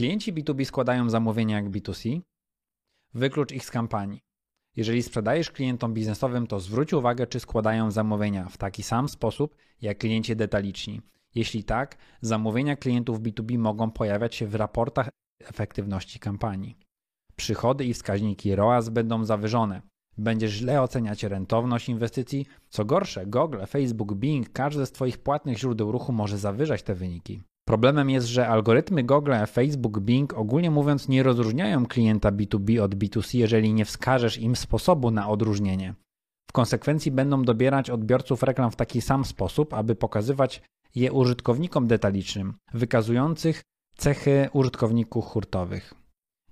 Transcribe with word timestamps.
Klienci 0.00 0.32
B2B 0.32 0.64
składają 0.64 1.10
zamówienia 1.10 1.56
jak 1.56 1.70
B2C. 1.70 2.20
Wyklucz 3.14 3.52
ich 3.52 3.64
z 3.64 3.70
kampanii. 3.70 4.20
Jeżeli 4.76 5.02
sprzedajesz 5.02 5.50
klientom 5.50 5.94
biznesowym, 5.94 6.46
to 6.46 6.60
zwróć 6.60 6.92
uwagę, 6.92 7.26
czy 7.26 7.40
składają 7.40 7.90
zamówienia 7.90 8.48
w 8.48 8.56
taki 8.56 8.82
sam 8.82 9.08
sposób 9.08 9.56
jak 9.82 9.98
klienci 9.98 10.36
detaliczni. 10.36 11.00
Jeśli 11.34 11.64
tak, 11.64 11.96
zamówienia 12.20 12.76
klientów 12.76 13.20
B2B 13.20 13.58
mogą 13.58 13.90
pojawiać 13.90 14.34
się 14.34 14.46
w 14.46 14.54
raportach 14.54 15.08
efektywności 15.40 16.18
kampanii. 16.18 16.76
Przychody 17.36 17.84
i 17.84 17.94
wskaźniki 17.94 18.54
ROAS 18.54 18.88
będą 18.88 19.24
zawyżone. 19.24 19.82
Będziesz 20.18 20.52
źle 20.52 20.82
oceniać 20.82 21.22
rentowność 21.22 21.88
inwestycji. 21.88 22.46
Co 22.68 22.84
gorsze, 22.84 23.26
Google, 23.26 23.64
Facebook, 23.66 24.14
Bing, 24.14 24.52
każde 24.52 24.86
z 24.86 24.92
Twoich 24.92 25.18
płatnych 25.18 25.58
źródeł 25.58 25.92
ruchu 25.92 26.12
może 26.12 26.38
zawyżać 26.38 26.82
te 26.82 26.94
wyniki. 26.94 27.42
Problemem 27.70 28.10
jest, 28.10 28.26
że 28.26 28.48
algorytmy 28.48 29.02
Google, 29.02 29.32
Facebook, 29.46 30.00
Bing 30.00 30.34
ogólnie 30.34 30.70
mówiąc 30.70 31.08
nie 31.08 31.22
rozróżniają 31.22 31.86
klienta 31.86 32.32
B2B 32.32 32.80
od 32.80 32.94
B2C, 32.94 33.38
jeżeli 33.38 33.74
nie 33.74 33.84
wskażesz 33.84 34.38
im 34.38 34.56
sposobu 34.56 35.10
na 35.10 35.28
odróżnienie. 35.28 35.94
W 36.50 36.52
konsekwencji 36.52 37.12
będą 37.12 37.42
dobierać 37.42 37.90
odbiorców 37.90 38.42
reklam 38.42 38.70
w 38.70 38.76
taki 38.76 39.00
sam 39.00 39.24
sposób, 39.24 39.74
aby 39.74 39.94
pokazywać 39.94 40.62
je 40.94 41.12
użytkownikom 41.12 41.86
detalicznym, 41.86 42.54
wykazujących 42.74 43.62
cechy 43.96 44.48
użytkowników 44.52 45.24
hurtowych. 45.24 45.94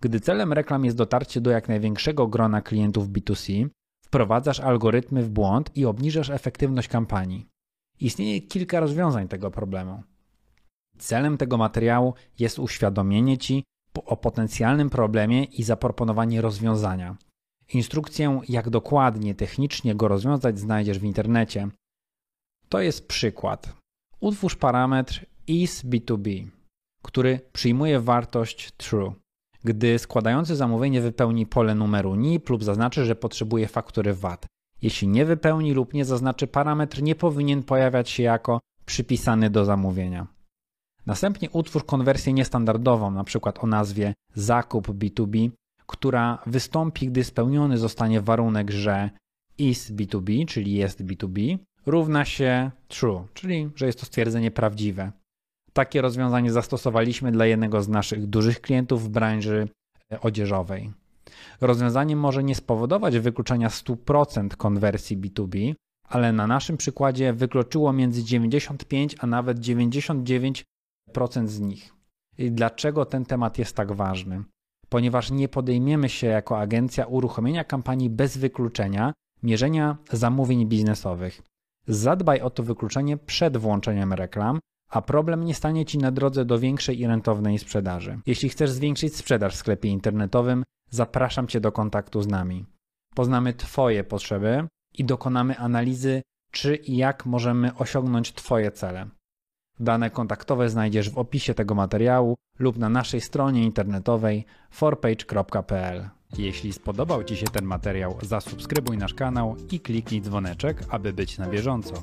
Gdy 0.01 0.21
celem 0.21 0.53
reklam 0.53 0.85
jest 0.85 0.97
dotarcie 0.97 1.41
do 1.41 1.51
jak 1.51 1.69
największego 1.69 2.27
grona 2.27 2.63
klientów 2.63 3.09
B2C, 3.09 3.69
wprowadzasz 4.05 4.61
algorytmy 4.61 5.23
w 5.23 5.31
błąd 5.31 5.77
i 5.77 5.85
obniżasz 5.85 6.31
efektywność 6.31 6.89
kampanii. 6.89 7.47
Istnieje 8.01 8.41
kilka 8.41 8.81
rozwiązań 8.81 9.29
tego 9.29 9.51
problemu. 9.51 10.03
Celem 10.99 11.39
tego 11.39 11.57
materiału 11.57 12.15
jest 12.39 12.59
uświadomienie 12.59 13.39
Ci 13.39 13.65
o 14.07 14.17
potencjalnym 14.17 14.91
problemie 14.91 15.45
i 15.45 15.63
zaproponowanie 15.63 16.41
rozwiązania. 16.41 17.17
Instrukcję, 17.75 18.41
jak 18.49 18.71
dokładnie 18.71 19.35
technicznie 19.35 19.95
go 19.95 20.09
rozwiązać, 20.09 20.59
znajdziesz 20.59 20.99
w 20.99 21.05
internecie. 21.05 21.69
To 22.69 22.81
jest 22.81 23.09
przykład. 23.09 23.77
Utwórz 24.21 24.57
parametr 24.57 25.27
isB2B, 25.49 26.49
który 27.03 27.41
przyjmuje 27.53 28.01
wartość 28.01 28.73
true. 28.77 29.15
Gdy 29.65 29.99
składający 29.99 30.57
zamówienie 30.57 31.01
wypełni 31.01 31.47
pole 31.47 31.75
numeru 31.75 32.15
NIP 32.15 32.49
lub 32.49 32.65
zaznaczy, 32.65 33.05
że 33.05 33.17
potrzebuje 33.17 33.69
faktury 33.69 34.15
VAT. 34.15 34.47
Jeśli 34.83 35.09
nie 35.09 35.25
wypełni 35.25 35.73
lub 35.73 35.95
nie 35.95 36.05
zaznaczy, 36.05 36.47
parametr 36.47 37.03
nie 37.03 37.15
powinien 37.15 37.63
pojawiać 37.63 38.11
się 38.11 38.23
jako 38.23 38.61
przypisany 38.85 39.51
do 39.51 39.65
zamówienia. 39.65 40.38
Następnie 41.09 41.51
utwórz 41.51 41.85
konwersję 41.85 42.33
niestandardową, 42.33 43.09
np. 43.09 43.53
o 43.61 43.67
nazwie 43.67 44.15
zakup 44.35 44.89
B2B, 44.89 45.51
która 45.87 46.39
wystąpi, 46.47 47.09
gdy 47.09 47.25
spełniony 47.25 47.79
zostanie 47.79 48.21
warunek, 48.21 48.71
że 48.71 49.11
is 49.59 49.93
B2B, 49.93 50.47
czyli 50.47 50.73
jest 50.73 51.05
B2B, 51.05 51.59
równa 51.87 52.25
się 52.25 52.71
true, 52.89 53.27
czyli 53.35 53.71
że 53.75 53.87
jest 53.87 54.01
to 54.01 54.07
stwierdzenie 54.07 54.51
prawdziwe. 54.51 55.13
Takie 55.73 56.03
rozwiązanie 56.03 56.53
zastosowaliśmy 56.53 57.33
dla 57.33 57.47
jednego 57.47 57.83
z 57.83 57.89
naszych 57.89 58.27
dużych 58.27 58.61
klientów 58.61 59.05
w 59.05 59.09
branży 59.09 59.69
e, 60.13 60.21
odzieżowej. 60.21 60.93
Rozwiązanie 61.61 62.17
może 62.17 62.45
nie 62.45 62.55
spowodować 62.55 63.19
wykluczenia 63.19 63.69
100% 63.69 64.49
konwersji 64.49 65.19
B2B, 65.19 65.75
ale 66.09 66.33
na 66.33 66.47
naszym 66.47 66.77
przykładzie 66.77 67.33
wykluczyło 67.33 67.93
między 67.93 68.25
95 68.25 69.17
a 69.19 69.27
nawet 69.27 69.59
99% 69.59 70.65
z 71.47 71.61
nich. 71.61 71.95
I 72.39 72.53
dlaczego 72.53 73.05
ten 73.05 73.25
temat 73.25 73.59
jest 73.59 73.77
tak 73.77 73.93
ważny? 73.93 74.45
Ponieważ 74.89 75.31
nie 75.31 75.49
podejmiemy 75.49 76.09
się 76.09 76.27
jako 76.27 76.59
agencja 76.59 77.07
uruchomienia 77.07 77.65
kampanii 77.65 78.11
bez 78.11 78.37
wykluczenia 78.37 79.13
mierzenia 79.43 79.97
zamówień 80.13 80.67
biznesowych. 80.67 81.43
Zadbaj 81.87 82.41
o 82.41 82.51
to 82.51 82.63
wykluczenie 82.63 83.17
przed 83.17 83.57
włączeniem 83.57 84.13
reklam, 84.13 84.59
a 84.91 85.03
problem 85.03 85.45
nie 85.45 85.55
stanie 85.55 85.85
Ci 85.85 85.99
na 85.99 86.11
drodze 86.11 86.45
do 86.45 86.59
większej 86.59 87.01
i 87.01 87.07
rentownej 87.07 87.59
sprzedaży. 87.59 88.21
Jeśli 88.27 88.49
chcesz 88.49 88.71
zwiększyć 88.71 89.17
sprzedaż 89.17 89.55
w 89.55 89.59
sklepie 89.59 89.89
internetowym, 89.89 90.65
zapraszam 90.91 91.47
Cię 91.47 91.61
do 91.61 91.73
kontaktu 91.73 92.23
z 92.23 92.27
nami. 92.27 92.67
Poznamy 93.15 93.55
Twoje 93.55 94.05
potrzeby 94.05 94.69
i 94.99 95.05
dokonamy 95.05 95.59
analizy, 95.59 96.23
czy 96.51 96.77
i 96.77 96.97
jak 96.97 97.27
możemy 97.27 97.75
osiągnąć 97.75 98.33
Twoje 98.33 98.71
cele. 98.71 99.07
Dane 99.81 100.11
kontaktowe 100.11 100.69
znajdziesz 100.69 101.11
w 101.11 101.19
opisie 101.19 101.55
tego 101.55 101.75
materiału 101.75 102.37
lub 102.59 102.79
na 102.79 102.89
naszej 102.89 103.21
stronie 103.21 103.65
internetowej 103.65 104.47
forpage.pl. 104.71 106.09
Jeśli 106.39 106.73
spodobał 106.73 107.25
Ci 107.25 107.37
się 107.37 107.47
ten 107.47 107.65
materiał, 107.65 108.19
zasubskrybuj 108.23 108.99
nasz 108.99 109.15
kanał 109.15 109.57
i 109.71 109.81
kliknij 109.81 110.21
dzwoneczek, 110.21 110.85
aby 110.91 111.13
być 111.13 111.39
na 111.39 111.49
bieżąco. 111.49 111.95